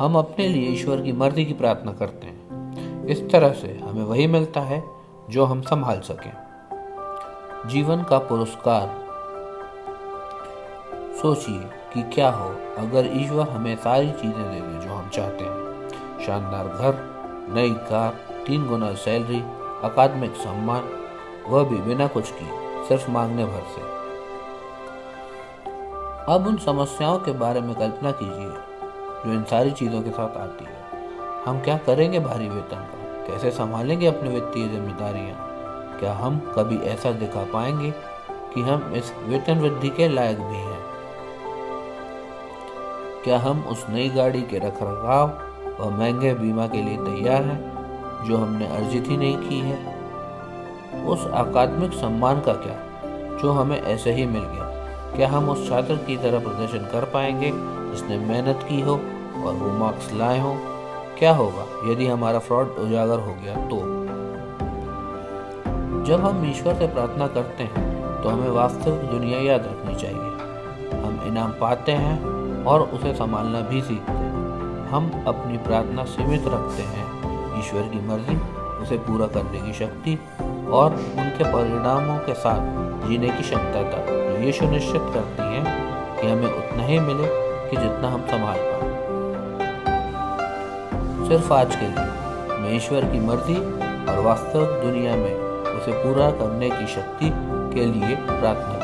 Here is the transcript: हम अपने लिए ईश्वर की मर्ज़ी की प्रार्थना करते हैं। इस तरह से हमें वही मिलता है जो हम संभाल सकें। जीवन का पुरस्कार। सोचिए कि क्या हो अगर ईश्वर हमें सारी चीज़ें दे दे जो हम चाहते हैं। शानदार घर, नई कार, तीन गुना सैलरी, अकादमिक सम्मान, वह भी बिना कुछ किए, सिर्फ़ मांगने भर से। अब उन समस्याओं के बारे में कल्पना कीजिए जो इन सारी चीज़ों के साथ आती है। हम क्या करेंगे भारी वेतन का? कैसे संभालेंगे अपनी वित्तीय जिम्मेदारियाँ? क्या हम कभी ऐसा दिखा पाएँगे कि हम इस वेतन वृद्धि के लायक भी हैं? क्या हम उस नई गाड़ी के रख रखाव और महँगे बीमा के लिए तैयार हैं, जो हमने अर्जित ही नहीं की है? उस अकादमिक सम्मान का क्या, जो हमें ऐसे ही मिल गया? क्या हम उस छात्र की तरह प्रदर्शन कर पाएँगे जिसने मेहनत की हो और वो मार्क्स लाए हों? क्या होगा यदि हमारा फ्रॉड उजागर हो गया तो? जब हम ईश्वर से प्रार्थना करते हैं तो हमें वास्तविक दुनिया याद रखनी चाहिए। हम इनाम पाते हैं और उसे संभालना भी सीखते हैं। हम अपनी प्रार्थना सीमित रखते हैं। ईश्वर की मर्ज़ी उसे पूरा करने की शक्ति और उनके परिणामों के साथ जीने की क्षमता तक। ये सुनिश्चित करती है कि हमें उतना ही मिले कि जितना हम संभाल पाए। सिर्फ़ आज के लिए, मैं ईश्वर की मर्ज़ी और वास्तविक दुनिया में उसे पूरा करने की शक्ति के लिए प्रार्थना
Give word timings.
हम 0.00 0.16
अपने 0.16 0.48
लिए 0.48 0.68
ईश्वर 0.68 1.00
की 1.00 1.12
मर्ज़ी 1.12 1.44
की 1.44 1.52
प्रार्थना 1.52 1.92
करते 1.92 2.26
हैं। 2.26 3.06
इस 3.06 3.30
तरह 3.30 3.52
से 3.52 3.80
हमें 3.82 4.02
वही 4.02 4.26
मिलता 4.26 4.60
है 4.60 4.84
जो 5.30 5.44
हम 5.44 5.60
संभाल 5.60 6.00
सकें। 6.00 6.32
जीवन 7.68 8.02
का 8.02 8.18
पुरस्कार। 8.18 8.86
सोचिए 11.22 11.60
कि 11.94 12.02
क्या 12.02 12.30
हो 12.30 12.48
अगर 12.78 13.10
ईश्वर 13.12 13.48
हमें 13.48 13.76
सारी 13.76 14.10
चीज़ें 14.10 14.50
दे 14.50 14.60
दे 14.60 14.86
जो 14.86 14.92
हम 14.92 15.08
चाहते 15.08 15.44
हैं। 15.44 15.88
शानदार 16.26 16.68
घर, 16.68 16.98
नई 17.54 17.70
कार, 17.70 18.12
तीन 18.46 18.66
गुना 18.68 18.94
सैलरी, 18.94 19.40
अकादमिक 19.84 20.34
सम्मान, 20.34 20.88
वह 21.48 21.64
भी 21.64 21.76
बिना 21.76 22.06
कुछ 22.06 22.30
किए, 22.30 22.84
सिर्फ़ 22.88 23.10
मांगने 23.10 23.44
भर 23.44 23.62
से। 23.76 23.82
अब 26.34 26.46
उन 26.46 26.56
समस्याओं 26.56 27.18
के 27.18 27.32
बारे 27.32 27.60
में 27.60 27.74
कल्पना 27.74 28.10
कीजिए 28.10 28.69
जो 29.26 29.32
इन 29.32 29.44
सारी 29.44 29.70
चीज़ों 29.70 30.02
के 30.02 30.10
साथ 30.10 30.36
आती 30.36 30.64
है। 30.64 30.80
हम 31.46 31.60
क्या 31.60 31.78
करेंगे 31.78 32.20
भारी 32.20 32.48
वेतन 32.48 32.76
का? 32.76 33.26
कैसे 33.26 33.50
संभालेंगे 33.50 34.06
अपनी 34.06 34.28
वित्तीय 34.28 34.68
जिम्मेदारियाँ? 34.68 35.46
क्या 36.00 36.12
हम 36.12 36.52
कभी 36.56 36.78
ऐसा 36.78 37.10
दिखा 37.10 37.44
पाएँगे 37.52 37.90
कि 38.54 38.60
हम 38.60 38.92
इस 38.94 39.14
वेतन 39.22 39.58
वृद्धि 39.58 39.88
के 39.88 40.08
लायक 40.08 40.40
भी 40.40 40.56
हैं? 40.56 40.80
क्या 43.24 43.38
हम 43.38 43.60
उस 43.60 43.86
नई 43.88 44.08
गाड़ी 44.08 44.42
के 44.42 44.58
रख 44.58 44.74
रखाव 44.82 45.28
और 45.82 45.92
महँगे 45.92 46.34
बीमा 46.34 46.66
के 46.66 46.82
लिए 46.82 46.96
तैयार 46.96 47.42
हैं, 47.42 47.80
जो 48.28 48.36
हमने 48.36 48.66
अर्जित 48.66 49.04
ही 49.08 49.16
नहीं 49.16 49.36
की 49.36 49.60
है? 49.60 50.00
उस 51.06 51.26
अकादमिक 51.26 51.92
सम्मान 51.92 52.40
का 52.40 52.52
क्या, 52.52 52.76
जो 53.38 53.52
हमें 53.52 53.82
ऐसे 53.82 54.12
ही 54.12 54.26
मिल 54.26 54.42
गया? 54.42 54.79
क्या 55.16 55.28
हम 55.28 55.48
उस 55.48 55.68
छात्र 55.68 55.94
की 55.96 56.16
तरह 56.16 56.38
प्रदर्शन 56.38 56.78
कर 56.78 57.04
पाएँगे 57.04 57.50
जिसने 57.90 58.18
मेहनत 58.18 58.66
की 58.68 58.80
हो 58.80 58.92
और 59.44 59.54
वो 59.54 59.70
मार्क्स 59.78 60.12
लाए 60.12 60.40
हों? 60.40 60.54
क्या 61.18 61.32
होगा 61.34 61.92
यदि 61.92 62.06
हमारा 62.06 62.38
फ्रॉड 62.38 62.68
उजागर 62.68 63.18
हो 63.18 63.34
गया 63.44 63.54
तो? 63.68 63.76
जब 66.04 66.24
हम 66.24 66.50
ईश्वर 66.50 66.74
से 66.74 66.86
प्रार्थना 66.86 67.26
करते 67.26 67.64
हैं 67.64 68.22
तो 68.22 68.28
हमें 68.28 68.48
वास्तविक 68.50 69.10
दुनिया 69.10 69.40
याद 69.40 69.66
रखनी 69.66 69.94
चाहिए। 69.94 71.00
हम 71.02 71.20
इनाम 71.26 71.50
पाते 71.50 71.92
हैं 71.92 72.64
और 72.64 72.82
उसे 72.82 73.14
संभालना 73.14 73.60
भी 73.60 73.82
सीखते 73.82 74.12
हैं। 74.12 74.88
हम 74.88 75.10
अपनी 75.26 75.58
प्रार्थना 75.58 76.04
सीमित 76.04 76.46
रखते 76.46 76.82
हैं। 76.82 77.06
ईश्वर 77.58 77.82
की 77.82 78.00
मर्ज़ी 78.06 78.36
उसे 78.82 78.96
पूरा 78.98 79.26
करने 79.26 79.60
की 79.60 79.72
शक्ति 79.72 80.18
और 80.70 80.94
उनके 80.94 81.44
परिणामों 81.44 82.18
के 82.18 82.34
साथ 82.34 82.60
जीने 83.08 83.28
की 83.28 83.42
क्षमता 83.42 83.82
तक। 83.82 84.40
ये 84.44 84.52
सुनिश्चित 84.52 85.02
करती 85.14 85.42
है 85.42 85.62
कि 86.20 86.26
हमें 86.26 86.52
उतना 86.52 86.82
ही 86.82 86.98
मिले 86.98 87.28
कि 87.70 87.76
जितना 87.76 88.08
हम 88.08 88.26
संभाल 88.26 88.58
पाए। 88.58 88.88
सिर्फ़ 91.28 91.52
आज 91.52 91.76
के 91.76 91.86
लिए, 91.86 92.06
मैं 92.60 92.76
ईश्वर 92.76 93.04
की 93.04 93.20
मर्ज़ी 93.20 93.56
और 94.12 94.20
वास्तविक 94.20 94.70
दुनिया 94.84 95.16
में 95.16 95.34
उसे 95.70 95.92
पूरा 95.92 96.30
करने 96.30 96.70
की 96.70 96.86
शक्ति 96.86 97.30
के 97.74 97.86
लिए 97.86 98.16
प्रार्थना 98.16 98.79